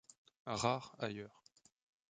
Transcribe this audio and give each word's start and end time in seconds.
Rare 0.47 0.95
ailleurs. 0.97 1.43